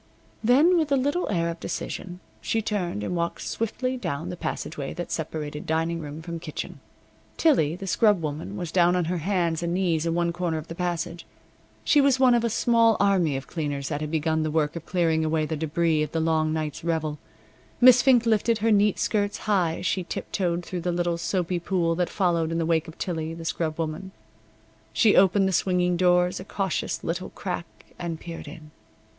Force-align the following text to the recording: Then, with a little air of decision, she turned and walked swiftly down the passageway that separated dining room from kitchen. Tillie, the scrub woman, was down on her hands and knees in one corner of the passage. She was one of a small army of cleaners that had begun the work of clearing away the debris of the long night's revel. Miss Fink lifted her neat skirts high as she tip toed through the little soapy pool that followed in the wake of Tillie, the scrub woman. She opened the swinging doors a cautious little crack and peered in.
Then, 0.43 0.77
with 0.79 0.91
a 0.91 0.95
little 0.97 1.29
air 1.29 1.49
of 1.49 1.59
decision, 1.59 2.21
she 2.41 2.59
turned 2.59 3.03
and 3.03 3.15
walked 3.15 3.41
swiftly 3.43 3.97
down 3.97 4.29
the 4.29 4.35
passageway 4.35 4.95
that 4.95 5.11
separated 5.11 5.67
dining 5.67 5.99
room 5.99 6.23
from 6.23 6.39
kitchen. 6.39 6.79
Tillie, 7.37 7.75
the 7.75 7.85
scrub 7.85 8.19
woman, 8.19 8.57
was 8.57 8.71
down 8.71 8.95
on 8.95 9.05
her 9.05 9.19
hands 9.19 9.61
and 9.61 9.75
knees 9.75 10.07
in 10.07 10.15
one 10.15 10.33
corner 10.33 10.57
of 10.57 10.69
the 10.69 10.73
passage. 10.73 11.23
She 11.83 12.01
was 12.01 12.19
one 12.19 12.33
of 12.33 12.43
a 12.43 12.49
small 12.49 12.97
army 12.99 13.37
of 13.37 13.45
cleaners 13.45 13.89
that 13.89 14.01
had 14.01 14.09
begun 14.09 14.41
the 14.41 14.49
work 14.49 14.75
of 14.75 14.87
clearing 14.87 15.23
away 15.23 15.45
the 15.45 15.55
debris 15.55 16.01
of 16.01 16.13
the 16.13 16.19
long 16.19 16.51
night's 16.51 16.83
revel. 16.83 17.19
Miss 17.79 18.01
Fink 18.01 18.25
lifted 18.25 18.57
her 18.57 18.71
neat 18.71 18.97
skirts 18.97 19.37
high 19.45 19.77
as 19.77 19.85
she 19.85 20.03
tip 20.03 20.31
toed 20.31 20.65
through 20.65 20.81
the 20.81 20.91
little 20.91 21.19
soapy 21.19 21.59
pool 21.59 21.93
that 21.93 22.09
followed 22.09 22.51
in 22.51 22.57
the 22.57 22.65
wake 22.65 22.87
of 22.87 22.97
Tillie, 22.97 23.35
the 23.35 23.45
scrub 23.45 23.77
woman. 23.77 24.13
She 24.93 25.15
opened 25.15 25.47
the 25.47 25.51
swinging 25.53 25.95
doors 25.95 26.39
a 26.39 26.43
cautious 26.43 27.03
little 27.03 27.29
crack 27.29 27.67
and 27.99 28.19
peered 28.19 28.47
in. 28.47 28.71